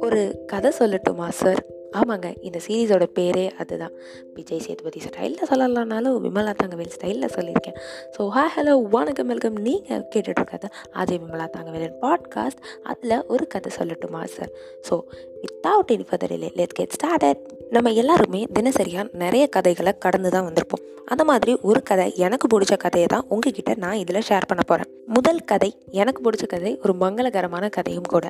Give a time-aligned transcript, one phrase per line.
[0.00, 1.62] ஒரு கதை சொல்லட்டுமா சார்
[1.98, 3.92] ஆமாங்க இந்த சீரீஸோட பேரே அதுதான்.
[4.36, 7.76] விஜய் சேதுபதி ஸ்டைலில் சொல்லலாம்னாலும் விமலா தங்கவேல் ஸ்டைலில் சொல்லியிருக்கேன்.
[8.16, 10.68] ஸோ ஹா ஹலோ வணக்கம் வெல்கம் நீங்கள் கேட்டுட்ருக்கிறது
[11.00, 14.52] அஜய் விமலா தங்கவேலன் பாட்காஸ்ட் அதில் ஒரு கதை சொல்லட்டுமா sir
[14.88, 14.96] so
[15.42, 20.84] without any further இல்லை லெட்ஸ் கெட் ஸ்டார்டட் நம்ம எல்லாருமே தினசரியாக நிறைய கதைகளை கடந்து தான் வந்திருப்போம்.
[21.12, 25.44] அந்த மாதிரி ஒரு கதை எனக்கு பிடிச்ச கதையை தான் உங்ககிட்ட நான் இதில் ஷேர் பண்ண போகிறேன் முதல்
[25.44, 28.26] கதை எனக்கு பிடிச்ச கதை ஒரு மங்களகரமான கதையும் கூட.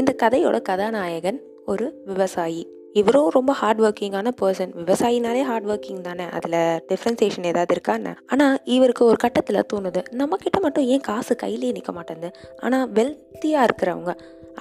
[0.00, 1.40] இந்த கதையோட கதாநாயகன்
[1.72, 2.64] ஒரு விவசாயி.
[2.98, 6.26] இவரும் ரொம்ப ஹார்ட் ஒர்க்கிங்கான பர்சன் விவசாயினாலே ஹார்ட் ஒர்க்கிங் தானே?
[6.36, 6.58] அதில்
[6.90, 10.02] டிஃப்ரென்சியேஷன் ஏதாவது இருக்கான்னு ஆனால் இவருக்கு ஒரு கட்டத்தில் தோணுது.
[10.20, 12.30] நம்மக்கிட்ட மட்டும் ஏன் காசு கையிலேயே நிற்க மாட்டேங்குது?
[12.58, 14.12] ஆனால் வெல்த்தியாக இருக்கிறவங்க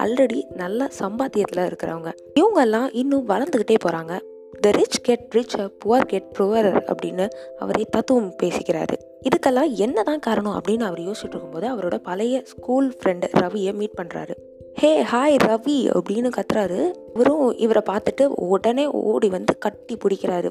[0.04, 4.16] ஆல்ரெடி நல்ல சம்பாத்தியத்தில் இருக்கிறவங்க இவங்கெல்லாம் இன்னும் வளர்ந்துக்கிட்டே போகிறாங்க
[4.62, 5.56] the rich get rich
[5.86, 7.26] poor get poor அப்படின்னு
[7.60, 8.98] அவரே தத்துவம் பேசிக்கிறாரு.
[9.28, 14.36] இதுக்கெல்லாம் என்ன தான் காரணம் அப்படின்னு அவர் யோசிச்சுட்டு இருக்கும்போது அவரோட பழைய ஸ்கூல் ஃப்ரெண்டு ரவியை மீட் பண்ணுறாரு
[14.80, 16.80] ஹே ஹாய் ரவி அப்படின்னு கத்துறாரு.
[17.14, 20.50] இவரும் இவரை பார்த்துட்டு உடனே ஓடி வந்து கட்டி பிடிக்கிறாரு.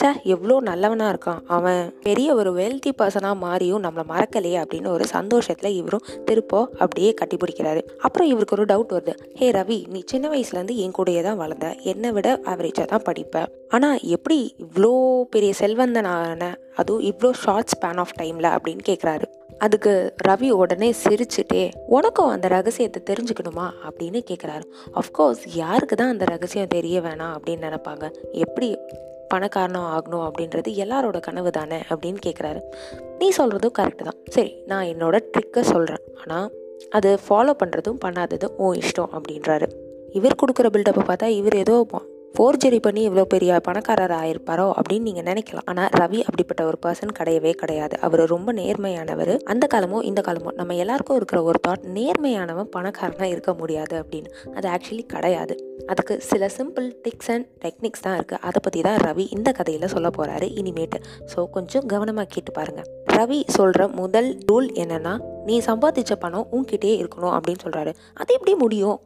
[0.00, 1.38] சே எவ்வளோ நல்லவனாக இருக்கான்.
[1.56, 7.36] அவன் பெரிய ஒரு வெல்தி பர்சனாக மாறியும் நம்மளை மறக்கலையே அப்படின்னு ஒரு சந்தோஷத்தில் இவரும் திருப்போ அப்படியே கட்டி
[7.36, 7.82] பிடிக்கிறாரு.
[7.98, 9.14] அப்புறம் இவருக்கு ஒரு டவுட் வருது.
[9.40, 11.70] ஹே ரவி நீ சின்ன வயசுலேருந்து என் கூடயே தான் வளர்ந்த.
[11.92, 14.92] என்னை விட ஆவரேஜாக தான் படிப்பேன் ஆனால் எப்படி இவ்வளோ
[15.34, 22.28] பெரிய செல்வந்தனான அதுவும் இவ்வளோ ஷார்ட் ஸ்பேன் ஆஃப் டைமில் அப்படின்னு கேட்குறாரு அதுக்கு ரவி உடனே சிரிச்சுட்டே உனக்கும்
[22.28, 23.70] அந்த ரகசியத்தை தெரிஞ்சுக்கணுமா?
[23.88, 24.62] அப்படின்னு கேட்குறாரு
[24.94, 27.34] அஃப்கோர்ஸ் யாருக்கு தான் அந்த ரகசியம் தெரிய வேணாம்?
[27.36, 28.12] அப்படின்னு நினப்பாங்க.
[28.32, 28.78] எப்படி
[29.34, 30.30] பணக்காரணம் ஆகணும்?
[30.30, 31.78] அப்படின்றது எல்லாரோட கனவு தானே?
[31.88, 32.60] அப்படின்னு கேட்குறாரு
[33.18, 34.18] நீ சொல்கிறதும் கரெக்டு தான்.
[34.30, 36.52] சரி நான் என்னோட ட்ரிக்கை சொல்கிறேன் ஆனால்
[36.90, 39.68] அது ஃபாலோ பண்ணுறதும் பண்ணாததும் ஓ இஷ்டம் அப்படின்றாரு.
[40.12, 41.86] இவர் கொடுக்குற பில்டப்பை பார்த்தா இவர் ஏதோ
[42.36, 45.66] ஃபோர்ஜரி பண்ணி இவ்வளோ பெரிய பணக்காரர் ஆயிருப்பாரோ அப்படின்னு நீங்கள் நினைக்கலாம்.
[45.70, 47.94] ஆனால் ரவி அப்படிப்பட்ட ஒரு பர்சன் கிடையவே கிடையாது.
[48.06, 49.32] அவர் ரொம்ப நேர்மையானவர்.
[49.52, 54.30] அந்த காலமோ இந்த காலமோ நம்ம எல்லாருக்கும் இருக்கிற ஒரு தாட் நேர்மையானவன் பணக்காரனாக இருக்க முடியாது அப்படின்னு.
[54.56, 55.56] அது ஆக்சுவலி கிடையாது.
[55.94, 60.10] அதுக்கு சில சிம்பிள் டிக்ஸ் அண்ட் டெக்னிக்ஸ் தான் இருக்குது அதை பற்றி தான் ரவி இந்த கதையில் சொல்ல
[60.18, 61.00] போகிறாரு இனிமேட்டு.
[61.32, 65.16] ஸோ கொஞ்சம் கவனமாக கேட்டு பாருங்கள் ரவி சொல்கிற முதல் ரூல் என்னென்னா
[65.48, 68.98] நீ சம்பாதிச்ச பணம் உன்கிட்டே இருக்கணும் அப்படின்னு சொல்கிறாரு அது எப்படி முடியும்?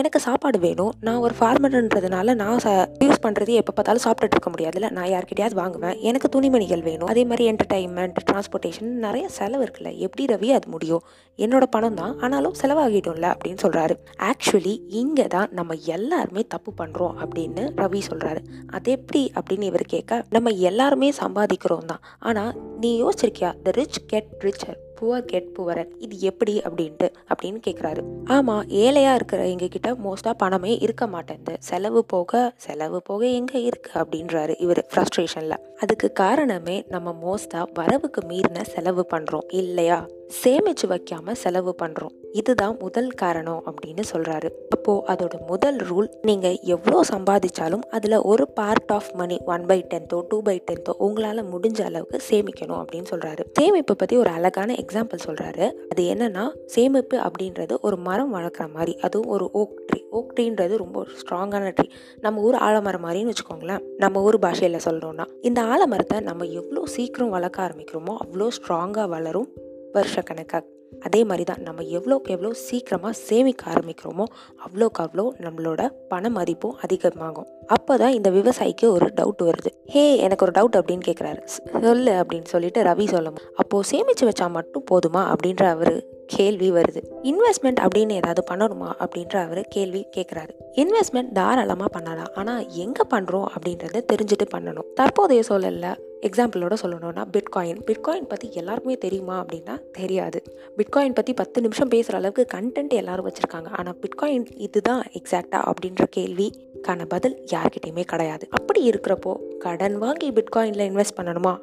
[0.00, 0.94] எனக்கு சாப்பாடு வேணும்.
[1.06, 2.70] நான் ஒரு ஃபார்மர்ன்றதுனால நான் ச
[3.04, 4.88] யூஸ் பண்ணுறது எப்போ பார்த்தாலும் சாப்பிட்டுட்டு இருக்க முடியாதுல்ல.
[4.96, 5.96] நான் யார்கிட்டயாவது வாங்குவேன்.
[6.08, 7.08] எனக்கு துணிமணிகள் வேணும்.
[7.12, 9.92] அதே மாதிரி என்டர்டைன்மெண்ட் டிரான்ஸ்போர்ட்டேஷன் நிறைய செலவு இருக்குல்ல.
[10.06, 11.02] எப்படி ரவி அது முடியும்?
[11.38, 12.14] என்னோட பணம் தான்.
[12.20, 13.96] ஆனாலும் செலவாகிடும்ல அப்படின்னு சொல்கிறாரு
[14.30, 20.24] ஆக்சுவலி இங்கே தான் நம்ம எல்லாருமே தப்பு பண்ணுறோம் அப்படின்னு ரவி சொல்கிறாரு அது எப்படி அப்படின்னு இவர் கேட்க
[20.30, 22.02] நம்ம எல்லாருமே சம்பாதிக்கிறோம் தான்.
[22.18, 23.52] ஆனால் நீ யோசிச்சிருக்கியா?
[23.62, 29.42] The rich get richer poor get poorer இது எப்படி அப்படின்ட்டு அப்படின்னு கேட்குறாரு ஆமாம் ஏழையாக இருக்கிற
[29.46, 36.12] எங்ககிட்ட மோஸ்ட்டாக பணமே இருக்க மாட்டேங்குது செலவு போக செலவு போக எங்கே இருக்குது அப்படின்றாரு இவர் ஃப்ரஸ்ட்ரேஷனில் அதுக்கு
[36.12, 39.98] காரணமே நம்ம மோஸ்ட்டாக வரவுக்கு மீறின செலவு பண்ணுறோம் இல்லையா?
[40.30, 47.00] சேமிச்சு வைக்காம செலவு பண்ணுறோம் இதுதான் முதல் காரணம் அப்படின்னு சொல்கிறாரு அப்போது அதோட முதல் ரூல் நீங்கள் எவ்வளோ
[47.08, 52.20] சம்பாதிச்சாலும் அதில் ஒரு part of money one by டென்த்தோ two by டென்த்தோ உங்களால் முடிஞ்ச அளவுக்கு
[52.30, 58.34] சேமிக்கணும் அப்படின்னு சொல்கிறாரு சேமிப்பு பற்றி ஒரு அழகான எக்ஸாம்பிள் சொல்கிறாரு அது என்னன்னா சேமிப்பு அப்படின்றது ஒரு மரம்
[58.34, 61.88] வளர்க்குற மாதிரி அதுவும் ஒரு ஓக் ட்ரீ ஓக் ட்ரீன்றது ரொம்ப ஸ்ட்ராங்கான ட்ரீ
[62.20, 63.82] நம்ம ஊர் ஆலமரம் மாதிரின்னு வச்சுக்கோங்களேன்.
[63.96, 69.48] நம்ம ஊர் பாஷையில் சொல்லணும்னா இந்த ஆலமரத்தை நம்ம எவ்வளோ சீக்கிரம் வளர்க்க ஆரம்பிக்கிறோமோ அவ்வளோ ஸ்ட்ராங்காக வளரும்.
[69.94, 70.64] வருஷக்கணக்காக
[71.06, 74.24] அதே மாதிரி தான் நம்ம எவ்வளோக்கு எவ்வளோ சீக்கிரமாக சேமிக்க ஆரம்பிக்கிறோமோ
[74.64, 77.48] அவ்வளோக்கு அவ்வளோ நம்மளோட பண மதிப்பும் அதிகமாகும்.
[77.76, 79.70] அப்போ தான் இந்த விவசாயிக்கு ஒரு டவுட் வருது.
[79.94, 81.40] ஹே எனக்கு ஒரு டவுட் அப்படின்னு கேட்குறாரு
[81.86, 83.40] சொல்லு அப்படின்னு சொல்லிட்டு ரவி சொல்லும்.
[83.62, 85.94] அப்போது சேமித்து வச்சா மட்டும் போதுமா அப்படின்ற அவர்
[86.36, 87.00] கேள்வி வருது.
[87.30, 92.32] இன்வெஸ்ட்மெண்ட் அப்படின்னு ஏதாவது பண்ணணுமா அப்படின்ற அவர் கேள்வி கேட்குறாரு இன்வெஸ்ட்மெண்ட் தாராளமாக பண்ணலாம்.
[92.40, 94.88] ஆனால் எங்கே பண்ணுறோம் அப்படின்றத தெரிஞ்சுட்டு பண்ணணும்.
[94.94, 95.92] தற்போதைய சூழலில்
[96.22, 100.42] எக்ஸாம்பிளோட சொல்லணும்னா பிட்காயின் பிட்காயின் பற்றி எல்லாருக்குமே தெரியுமா அப்படின்னா தெரியாது.
[100.76, 103.66] பிட்காயின் பற்றி பத்து நிமிஷம் பேசுகிற அளவுக்கு கண்டென்ட் எல்லாரும் வச்சுருக்காங்க.
[103.72, 108.46] ஆனால் பிட்காயின் இதுதான் எக்ஸாக்டா அப்படின்ற கேள்விக்கான பதில் யார்கிட்டையுமே கிடையாது.
[108.50, 111.56] அப்படி இருக்கிறப்போ கடன் வாங்கி பிட்காயினில் இன்வெஸ்ட் பண்ணணுமா?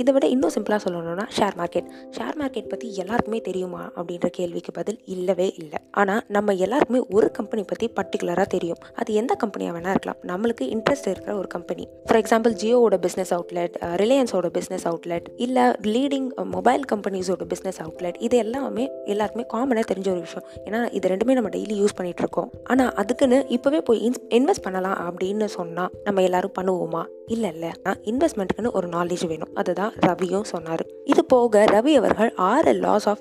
[0.00, 4.98] இதை விட இன்னும் சிம்பிளாக சொல்லணும்னா ஷேர் மார்க்கெட் ஷேர் மார்க்கெட் பற்றி எல்லாருக்குமே தெரியுமா அப்படின்ற கேள்விக்கு பதில்
[5.14, 5.78] இல்லவே இல்லை.
[6.00, 8.80] ஆனால் நம்ம எல்லாருக்குமே ஒரு கம்பெனி பற்றி பர்டிகுலராக தெரியும்.
[9.00, 10.20] அது எந்த கம்பெனியாக வேணால் இருக்கலாம்.
[10.30, 16.28] நம்மளுக்கு இன்ட்ரெஸ்ட் இருக்கிற ஒரு கம்பெனி ஃபார் எக்ஸாம்பிள் ஜியோவோட பிஸ்னஸ் அவுட்லெட் ரிலையன்ஸோட பிஸ்னஸ் அவுட்லெட் இல்லை லீடிங்
[16.56, 20.46] மொபைல் கம்பெனிஸோட பிஸ்னஸ் அவுட்லெட் இது எல்லாமே எல்லாருக்குமே காமனாக தெரிஞ்ச ஒரு விஷயம்.
[20.66, 22.50] ஏன்னா இது ரெண்டுமே நம்ம டெய்லி யூஸ் பண்ணிட்டு இருக்கோம்.
[22.72, 24.00] ஆனால் அதுக்குன்னு இப்போவே போய்
[24.38, 27.02] இன்வெஸ்ட் பண்ணலாம் அப்படின்னு சொன்னால் நம்ம எல்லாரும் பண்ணுவோமா?
[27.32, 29.54] இல்லை இல்லை நான் இன்வெஸ்ட்மெண்ட்டுக்குன்னு ஒரு நாலேஜ் வேணும்.
[29.54, 30.86] அதுதான் ரவியும் சொன்னார்.
[31.04, 33.20] இது போக ரவி அவர்கள் ஆறு லாஸ் ஆஃப்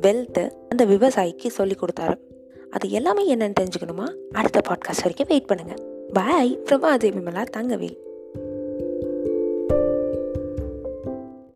[0.00, 2.16] வெல்த்து அந்த விவசாயிக்கு சொல்லி கொடுத்தாரு.
[2.70, 4.14] அது எல்லாமே என்னன்னு தெரிஞ்சுக்கணுமா?
[4.32, 5.74] அடுத்த பாட்காஸ்ட் வரைக்கும் வெயிட் பண்ணுங்க.
[6.12, 7.96] Bye from Ajay Thangavel.